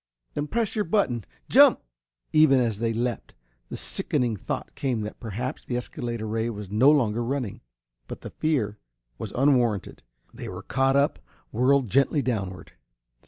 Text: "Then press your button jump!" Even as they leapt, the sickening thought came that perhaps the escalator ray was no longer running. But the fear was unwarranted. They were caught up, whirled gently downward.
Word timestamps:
"Then 0.33 0.47
press 0.47 0.73
your 0.75 0.83
button 0.85 1.25
jump!" 1.47 1.79
Even 2.33 2.59
as 2.59 2.79
they 2.79 2.91
leapt, 2.91 3.35
the 3.69 3.77
sickening 3.77 4.35
thought 4.35 4.73
came 4.73 5.01
that 5.01 5.19
perhaps 5.19 5.63
the 5.63 5.77
escalator 5.77 6.25
ray 6.25 6.49
was 6.49 6.71
no 6.71 6.89
longer 6.89 7.23
running. 7.23 7.61
But 8.07 8.21
the 8.21 8.31
fear 8.31 8.79
was 9.19 9.31
unwarranted. 9.33 10.01
They 10.33 10.49
were 10.49 10.63
caught 10.63 10.95
up, 10.95 11.19
whirled 11.51 11.87
gently 11.87 12.23
downward. 12.23 12.71